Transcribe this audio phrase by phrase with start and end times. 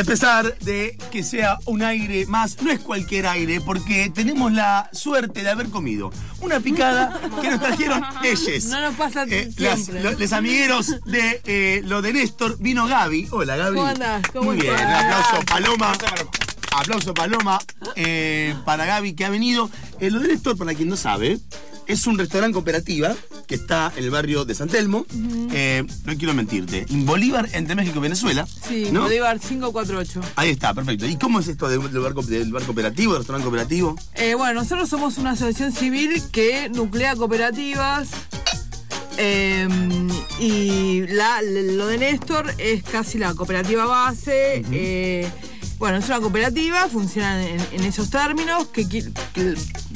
[0.00, 4.88] A pesar de que sea un aire más, no es cualquier aire, porque tenemos la
[4.92, 6.10] suerte de haber comido
[6.40, 8.64] una picada que nos trajeron ellos.
[8.64, 10.02] No nos pasa Eh, siempre.
[10.02, 13.28] las- lo- los amigueros de eh, lo de Néstor, vino Gaby.
[13.30, 13.76] Hola Gaby.
[13.76, 14.22] ¿Cómo andás?
[14.32, 15.92] ¿Cómo Muy bien, un aplauso Paloma.
[16.72, 17.58] Aplauso Paloma
[17.96, 19.68] eh, para Gaby que ha venido.
[20.00, 21.38] Eh, lo de Néstor, para quien no sabe,
[21.92, 23.14] es un restaurante cooperativa
[23.46, 25.06] que está en el barrio de San Telmo.
[25.52, 26.86] Eh, no quiero mentirte.
[26.90, 28.46] En Bolívar, entre México y Venezuela.
[28.68, 29.02] Sí, ¿no?
[29.02, 30.20] Bolívar 548.
[30.36, 31.06] Ahí está, perfecto.
[31.06, 33.96] ¿Y cómo es esto del, bar, del bar cooperativo, del restaurante cooperativo?
[34.14, 38.08] Eh, bueno, nosotros somos una asociación civil que nuclea cooperativas.
[39.18, 39.68] eh,
[40.38, 44.64] y la- lo de Néstor es casi la cooperativa base.
[44.72, 45.28] eh,
[45.78, 49.04] bueno, es una cooperativa, funciona en, en esos términos, que, que,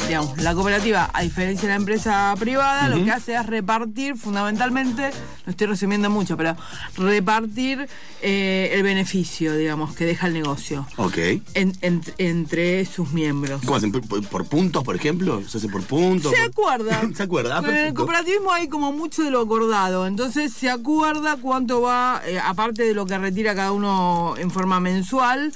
[0.06, 5.10] digamos, la cooperativa, a diferencia de la empresa privada, lo que hace es repartir fundamentalmente,
[5.46, 6.56] lo estoy resumiendo mucho, pero
[6.96, 7.88] repartir
[8.20, 11.16] eh, el beneficio, digamos, que deja el negocio Ok.
[11.54, 13.62] en- en- entre sus miembros.
[13.64, 13.92] ¿Cómo hacen?
[13.92, 15.42] ¿Por, por- por puntos, por ejemplo?
[15.48, 16.30] ¿Se hace por puntos?
[16.32, 17.02] Se Por- acuerda.
[17.16, 17.58] ¿Se acuerda?
[17.58, 20.06] Ah, Con el cooperativismo hay como mucho de lo acordado.
[20.06, 24.80] Entonces se acuerda cuánto va, eh, aparte de lo que retira cada uno en forma
[24.80, 25.52] mensual,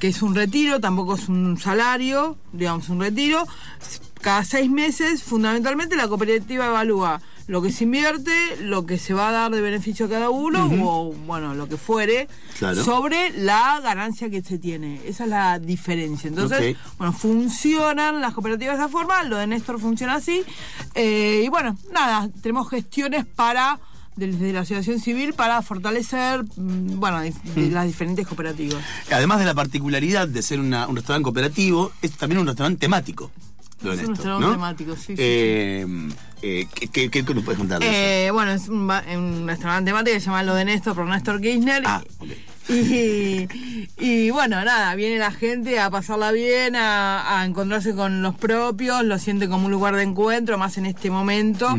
[0.00, 3.46] que es un retiro, tampoco es un salario, digamos un retiro.
[4.20, 9.28] Cada seis meses, fundamentalmente, la cooperativa evalúa lo que se invierte, lo que se va
[9.28, 12.26] a dar de beneficio a cada uno, o bueno, lo que fuere,
[12.58, 12.82] Claro.
[12.82, 14.98] sobre la ganancia que se tiene.
[15.06, 16.28] Esa es la diferencia.
[16.28, 20.42] Entonces, bueno, funcionan las cooperativas de esa forma, lo de Néstor funciona así.
[20.94, 23.78] eh, y bueno, nada, tenemos gestiones para,
[24.16, 28.82] desde la asociación civil, para fortalecer, mm, bueno, de, de las diferentes cooperativas.
[29.10, 33.30] Además de la particularidad de ser una- un restaurante cooperativo, es también un restaurante temático.
[33.80, 34.52] Es un restaurante ¿no?
[34.52, 35.86] temático, sí, sí, Eh,
[36.42, 37.94] eh, ¿qué, qué, qué- nos puedes contar de eso?
[37.94, 41.40] Eh, bueno, es un, un restaurante temático que se llama Lo de Néstor por Néstor
[41.40, 41.82] Kirchner.
[41.84, 42.28] Ah, ok.
[42.68, 43.46] Y,
[43.98, 49.04] y bueno, nada, viene la gente a pasarla bien, a, a encontrarse con los propios,
[49.04, 51.78] lo siente como un lugar de encuentro, más en este momento.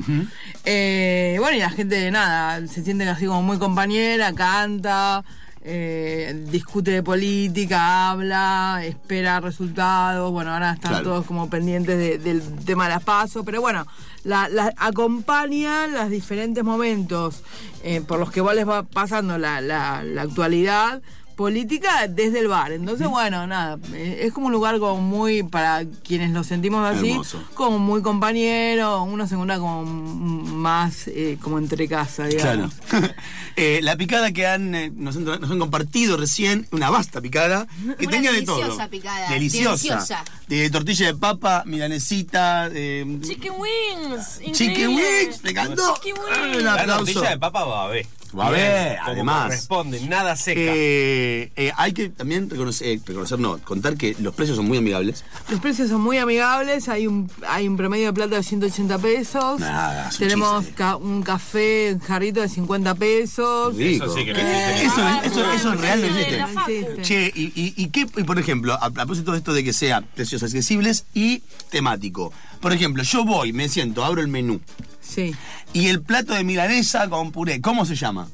[0.63, 5.23] Eh, bueno, y la gente, nada, se siente así como muy compañera, canta,
[5.67, 10.31] eh, discute de política, habla, espera resultados.
[10.31, 11.03] Bueno, ahora están Claro.
[11.05, 13.85] todos como pendientes de- del tema de las pasos, pero bueno,
[14.23, 17.41] la, la- acompaña los diferentes momentos
[17.83, 21.01] eh, por los que vos les va pasando la, la- la actualidad
[21.35, 22.71] política desde el bar.
[22.71, 27.11] Entonces, bueno, nada, eh, es como un lugar como muy, para quienes lo sentimos así,
[27.11, 27.43] Hermoso.
[27.53, 32.69] como muy compañero, uno se encuentra como más eh, como entre casa, Claro.
[32.89, 33.11] digamos.
[33.57, 37.65] Eh, la picada que han, eh, nos, han, nos han compartido recién, una vasta picada,
[37.97, 38.57] que Una tenía de todo.
[38.57, 40.23] deliciosa picada, Deliciosa.
[40.49, 44.39] De tortilla de papa, milanesita, Chicken wings.
[44.51, 45.03] chicken increíble.
[45.23, 45.93] wings, me encantó.
[45.95, 46.57] Chicken wings.
[46.57, 48.05] un La tortilla de papa babé.
[48.33, 49.43] Babé, Bien, como además.
[49.45, 50.59] Corresponde, nada seca.
[50.63, 54.77] Eh, eh, hay que también reconocer, eh, reconocer, no, contar que los precios son muy
[54.77, 55.23] amigables.
[55.49, 59.59] Los precios son muy amigables, hay un, hay un promedio de plata de 180 pesos.
[59.59, 63.75] Nada, es un Tenemos ca- un café en jarrito de 50 pesos.
[63.75, 64.05] Rico.
[64.05, 64.85] Eso sí que Eh, existe.
[65.01, 66.39] Eso, eso, eso en real no existe.
[66.41, 67.01] existe.
[67.03, 69.71] Che, y, y, y qué, y por ejemplo, a, a propósito de esto de que
[69.73, 72.33] sea precios accesibles y temático.
[72.59, 74.59] Por ejemplo, yo voy, me siento, abro el menú.
[75.07, 75.35] Sí.
[75.73, 78.27] Y el plato de milanesa con puré, ¿cómo se llama?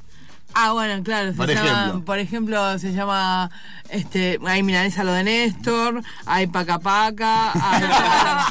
[0.54, 2.06] Ah, bueno, claro, se Por llama, ejemplo.
[2.06, 3.50] por ejemplo, se llama,
[3.90, 7.84] este, hay milanesa lo de Néstor, hay paca paca, hay,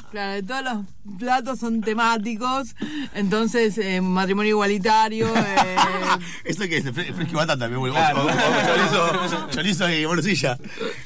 [0.10, 2.74] claro, todos los platos son temáticos,
[3.14, 5.76] entonces, eh, matrimonio igualitario, eh,
[6.44, 7.94] Esto que es de fre- fresco y batata, mi abuelo.
[7.96, 8.26] Claro.
[8.66, 10.56] Chorizo, chorizo y morcilla.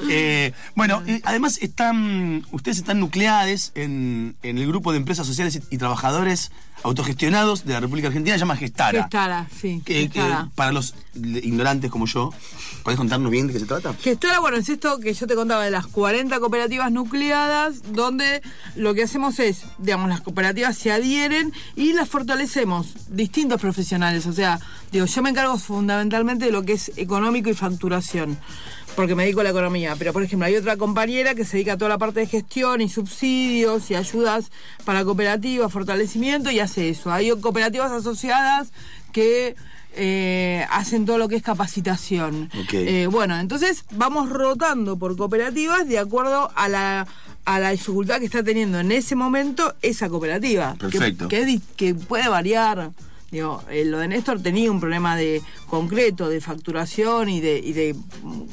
[0.09, 5.57] Eh, bueno, eh, además están, ustedes están nucleados en, en el grupo de empresas sociales
[5.71, 6.53] y, y trabajadores
[6.85, 9.03] autogestionados de la República Argentina, se llama Gestara.
[9.03, 10.51] Gestara, sí, Que- que Gestara.
[10.55, 12.31] para los ignorantes como yo,
[12.83, 13.95] ¿podés contarnos bien de qué se trata?
[13.95, 18.43] Gestora, bueno, es esto que yo te contaba de las 40 cooperativas nucleadas, donde
[18.77, 24.27] lo que hacemos es, digamos, las cooperativas se adhieren y las fortalecemos, distintos profesionales.
[24.27, 24.61] O sea,
[24.93, 28.39] digo, yo me encargo fundamentalmente de lo que es económico y facturación,
[28.97, 29.95] porque me dedico a la economía.
[29.99, 32.81] Pero, por ejemplo, hay otra compañera que se dedica a toda la parte de gestión
[32.81, 34.51] y subsidios y ayudas
[34.85, 37.13] para cooperativas, fortalecimiento y hace eso.
[37.13, 38.69] Hay cooperativas asociadas
[39.13, 39.57] que
[39.97, 42.51] eh, hacen todo lo que es capacitación.
[43.03, 47.07] Eh, bueno, entonces vamos rotando por cooperativas de acuerdo a la,
[47.45, 50.73] a la dificultad que está teniendo en ese momento esa cooperativa.
[50.75, 51.29] Que- Perfecto.
[51.29, 52.91] Que, di- que puede variar.
[53.35, 57.73] Digo, eh, lo de Néstor tenía un problema de concreto, de facturación y de, y
[57.73, 57.97] de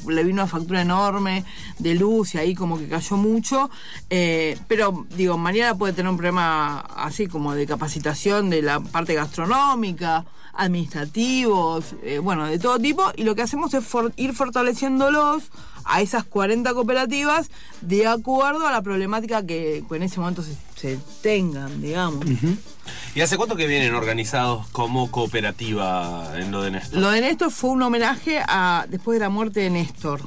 [0.08, 1.44] le vino una factura enorme
[1.78, 3.70] de luz y ahí como que cayó mucho.
[4.10, 9.14] eh, pero digo, mañana puede tener un problema así como de capacitación de la parte
[9.14, 10.24] gastronómica.
[10.54, 15.44] administrativos, eh, bueno, de todo tipo, y lo que hacemos es for- ir fortaleciéndolos
[15.84, 17.50] a esas 40 cooperativas
[17.80, 22.24] de acuerdo a la problemática que, en ese momento se, se tengan, digamos.
[23.14, 26.98] ¿Y hace cuánto que vienen organizados como cooperativa en lo de Néstor?
[27.00, 30.22] Lo de Néstor fue un homenaje a después de la muerte de Néstor.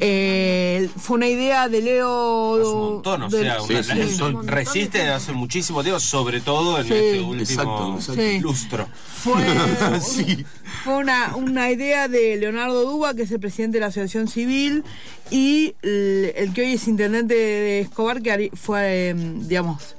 [0.00, 2.56] Eh, fue una idea de Leo.
[2.56, 4.16] Hace un montón, o sea, Sí, una- sí, la- sí.
[4.16, 6.92] sol- resiste hace muchísimo tiempo, sobre todo en Sí.
[6.92, 8.22] este último Exacto, exacto.
[8.22, 8.40] Sí.
[8.40, 8.88] lustro.
[9.22, 9.34] Fue,
[10.02, 10.44] Sí.
[10.82, 14.82] fue una, una idea de Leonardo Duba, que es el presidente de la Asociación Civil,
[15.30, 19.94] y el, el que hoy es intendente de Escobar, que fue, eh, digamos,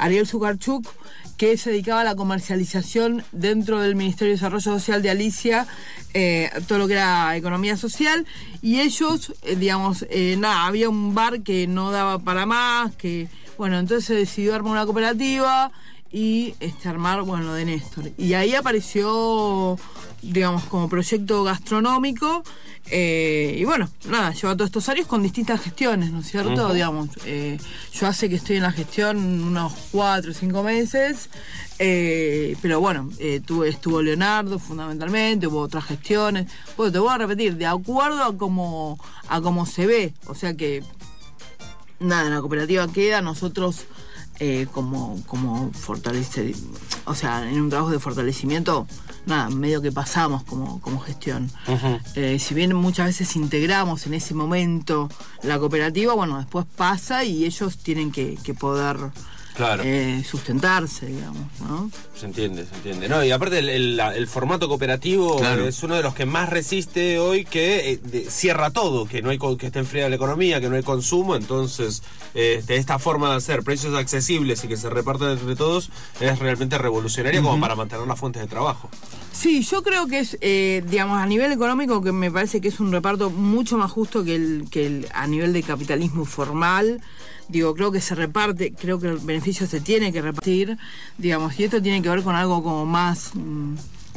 [0.00, 0.86] Ariel Zucarchuk,
[1.36, 5.66] que se dedicaba a la comercialización dentro del Ministerio de Desarrollo Social de Alicia,
[6.12, 8.26] eh, todo lo que era economía social,
[8.60, 13.28] y ellos, eh, digamos, eh, nada, había un bar que no daba para más, que,
[13.56, 15.72] bueno, entonces se decidió armar una cooperativa
[16.12, 18.10] y este, armar, bueno, lo de Néstor.
[18.18, 19.78] Y ahí apareció,
[20.22, 22.42] digamos, como proyecto gastronómico.
[22.90, 26.72] eh, y bueno, nada, lleva todos estos años con distintas gestiones, ¿no es cierto?
[26.74, 27.58] Digamos, eh,
[27.92, 31.30] yo hace que estoy en la gestión unos cuatro o cinco meses,
[31.78, 33.08] eh, pero bueno,
[33.46, 36.50] tuve, estuvo Leonardo fundamentalmente, hubo otras gestiones.
[36.76, 38.98] Bueno, te voy a repetir, de acuerdo a cómo,
[39.28, 40.82] a cómo se ve, o sea que
[42.00, 43.86] nada, la cooperativa queda, nosotros
[44.42, 46.54] eh, como, como fortalece,
[47.04, 48.86] o sea, en un trabajo de fortalecimiento,
[49.26, 51.50] nada, medio que pasamos como, como gestión.
[52.14, 55.10] Eh, si bien muchas veces integramos en ese momento
[55.42, 58.96] la cooperativa, bueno, después pasa y ellos tienen que, que poder
[59.56, 59.82] Claro.
[59.84, 61.90] eh, sustentarse, digamos, ¿no?
[62.18, 63.08] Se entiende, se entiende.
[63.08, 65.66] No, y aparte el, el- el formato cooperativo Claro.
[65.66, 69.30] es uno de los que más resiste hoy, que eh, de- cierra todo, que no
[69.30, 72.02] hay que esté enfriada la economía, que no hay consumo, entonces
[72.34, 76.78] este, esta forma de hacer precios accesibles y que se repartan entre todos es realmente
[76.78, 78.88] revolucionaria como para mantener las fuentes de trabajo.
[79.32, 82.78] Sí, yo creo que es, eh, digamos, a nivel económico, que me parece que es
[82.80, 87.00] un reparto mucho más justo que el, que el a nivel de capitalismo formal.
[87.50, 90.78] Digo, creo que se reparte, creo que el beneficio se tiene que repartir,
[91.18, 93.74] digamos, y esto tiene que ver con algo como más, mm,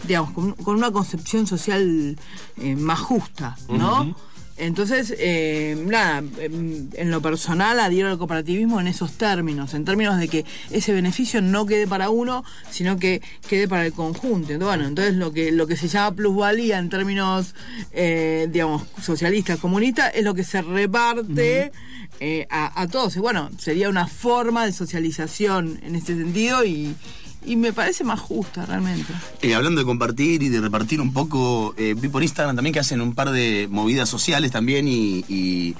[0.08, 2.18] digamos, con, una concepción social
[2.58, 4.16] eh, más justa, ¿no?
[4.58, 10.20] Entonces, eh, nada, em, en lo personal adhiero al cooperativismo en esos términos, en términos
[10.20, 14.54] de que ese beneficio no quede para uno, sino que quede para el conjunto.
[14.54, 17.56] Entonces, bueno, entonces lo que lo que se llama plusvalía en términos,
[17.92, 21.72] eh, digamos, socialistas, comunistas, es lo que se reparte
[22.20, 23.16] eh, a, a todos.
[23.16, 26.96] Y bueno, sería una forma de socialización en este sentido y,
[27.46, 29.14] y me parece más justa realmente.
[29.42, 32.80] Eh, hablando de compartir y de repartir un poco, eh, vi por Instagram también que
[32.80, 35.76] hacen un par de movidas sociales también y, y,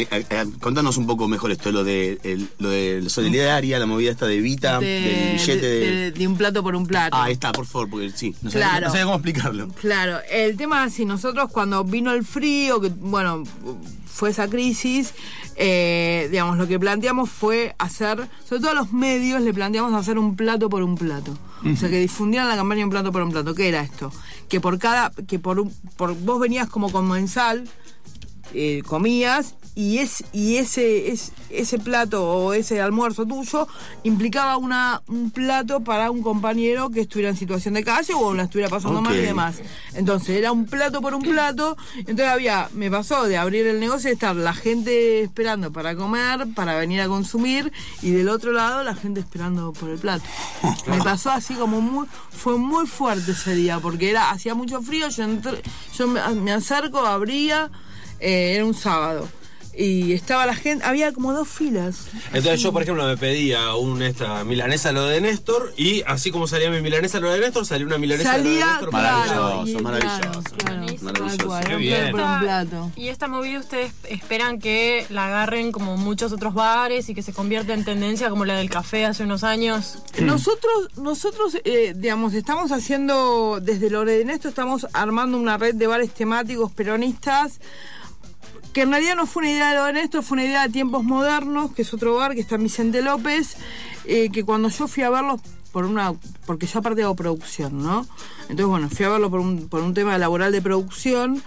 [0.00, 4.10] eh, eh, contanos un poco mejor esto, lo de el- lo de solidaria, la movida
[4.10, 5.78] esta de Vita, De- del billete de...
[5.90, 7.16] de- de un plato por un plato.
[7.20, 8.86] Ah, está, por favor, porque sí, no sabía, Claro.
[8.86, 9.68] no sabía cómo explicarlo.
[9.80, 13.44] Claro, el tema es si nosotros cuando vino el frío, que bueno,
[14.06, 15.12] fue esa crisis,
[15.56, 20.18] eh, digamos, lo que planteamos fue hacer, sobre todo a los medios, le planteamos hacer
[20.18, 21.36] un plato por un plato.
[21.64, 23.54] O sea, que difundieran la campaña un plato por un plato.
[23.54, 24.12] ¿Qué era esto?
[24.48, 27.68] Que por cada, que por, un- por vos venías como comensal,
[28.54, 33.66] eh, comías y es y ese es, ese plato o ese almuerzo tuyo
[34.02, 38.42] implicaba una un plato para un compañero que estuviera en situación de calle o la
[38.44, 39.56] estuviera pasando mal y demás.
[39.94, 41.76] Entonces era un plato por un plato.
[41.96, 46.48] Entonces había me pasó de abrir el negocio y estar la gente esperando para comer
[46.54, 50.24] para venir a consumir y del otro lado la gente esperando por el plato.
[50.86, 55.08] Me pasó así como muy fue muy fuerte ese día porque era hacía mucho frío
[55.08, 55.62] yo entré-
[55.96, 57.70] yo me, me acerco abría
[58.22, 59.28] eh, era un sábado.
[59.74, 62.08] Y estaba la gente, había como dos filas.
[62.34, 66.46] Entonces yo, por ejemplo, me pedía un esta milanesa lo de Néstor y así como
[66.46, 68.90] salía mi milanesa lo de Néstor, salía una milanesa lo de Salía, Néstor.
[68.90, 71.46] claro, y- Maravilloso, maravilloso, claro, claro, maravilloso.
[71.46, 72.04] cual, Qué bien.
[72.08, 72.90] Esta-.
[72.96, 77.32] Y esta movida ustedes esperan que la agarren como muchos otros bares y que se
[77.32, 80.02] convierta en tendencia como la del café hace unos años.
[80.20, 85.86] Nosotros, nosotros eh, digamos, estamos haciendo, desde lo de esto, estamos armando una red de
[85.86, 87.58] bares temáticos peronistas,
[88.72, 90.72] que en realidad no fue una idea de lo de Néstor, fue una idea de
[90.72, 93.56] Tiempos Modernos, que es otro bar que está en Vicente López,
[94.04, 95.40] eh, que cuando yo fui a verlo,
[95.72, 96.14] por una
[96.46, 98.06] porque yo aparte hago producción, ¿no?
[98.42, 101.42] Entonces, bueno, fui a verlo por un, por un tema laboral de producción,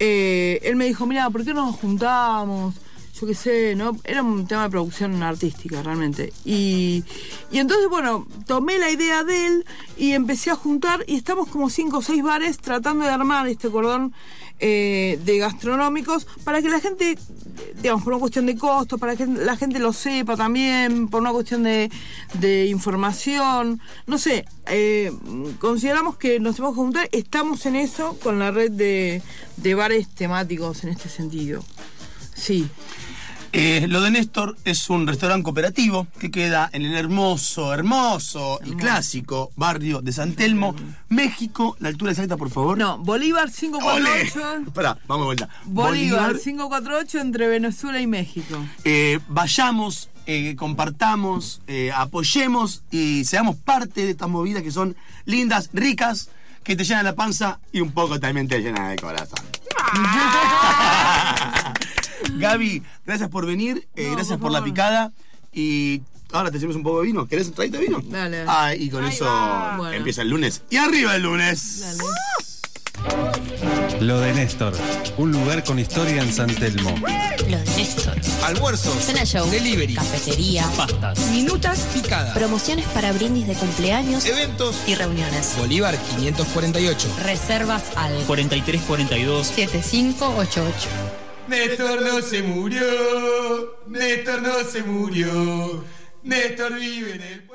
[0.00, 2.74] eh, él me dijo, mira, ¿por qué no nos juntamos?
[3.20, 3.96] yo qué sé, ¿no?
[4.04, 6.32] Era un tema de producción artística realmente.
[6.44, 7.04] Y,
[7.50, 9.66] y entonces, bueno, tomé la idea de él
[9.96, 13.70] y empecé a juntar y estamos como cinco o seis bares tratando de armar este
[13.70, 14.14] cordón
[14.60, 17.16] eh, de gastronómicos para que la gente,
[17.80, 21.32] digamos, por una cuestión de costos, para que la gente lo sepa también, por una
[21.32, 21.90] cuestión de,
[22.34, 25.12] de información, no sé, eh,
[25.58, 29.22] consideramos que nos tenemos que juntar, estamos en eso con la red de,
[29.56, 31.64] de bares temáticos en este sentido.
[32.34, 32.68] Sí.
[33.52, 38.72] Eh, lo de Néstor es un restaurante cooperativo que queda en el hermoso, hermoso y
[38.72, 40.74] clásico barrio de San Telmo,
[41.08, 41.76] México.
[41.80, 42.76] La altura exacta, por favor.
[42.76, 44.38] No, Bolívar 548.
[44.38, 44.66] ¡Ole!
[44.66, 45.48] Espera, vamos de vuelta.
[45.64, 48.62] Bolívar 548 entre Venezuela y México.
[48.84, 51.62] Eh, vayamos, eh, compartamos,
[51.94, 56.28] apoyemos y seamos parte de estas movidas que son lindas, ricas,
[56.64, 59.38] que te llenan la panza y un poco también te llenan el corazón.
[62.38, 65.12] Gaby, gracias por venir, eh, No, gracias por por la picada
[65.52, 66.00] y
[66.32, 67.26] ahora te hacemos un poco de vino.
[67.26, 68.00] ¿Querés un traguito de vino?
[68.04, 68.44] Dale.
[68.46, 69.24] Ah, y con Ahí eso.
[69.76, 69.92] Bueno.
[69.92, 70.62] empieza el lunes.
[70.70, 71.80] Y arriba el lunes.
[71.80, 72.04] Dale.
[74.00, 74.74] Lo de Néstor,
[75.18, 76.94] un lugar con historia en San Telmo.
[77.48, 78.14] Lo de Néstor.
[78.44, 78.94] Almuerzos.
[79.04, 79.48] Cena show.
[79.50, 79.94] Delivery.
[79.94, 80.66] Cafetería.
[80.76, 81.18] Pastas.
[81.30, 82.32] Minutas picadas.
[82.36, 84.76] Promociones para brindis de cumpleaños Eventos.
[84.86, 85.54] y reuniones.
[85.58, 87.08] Bolívar 548.
[87.24, 90.88] Reservas al 4342 7588.
[91.48, 93.78] Néstor no se murió.
[93.86, 95.84] Néstor no se murió.
[96.22, 97.46] Néstor vive en el